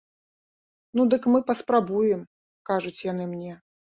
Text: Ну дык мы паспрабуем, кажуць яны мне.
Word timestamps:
Ну 0.99 1.05
дык 1.15 1.27
мы 1.33 1.41
паспрабуем, 1.51 2.21
кажуць 2.73 2.97
яны 3.11 3.31
мне. 3.37 3.53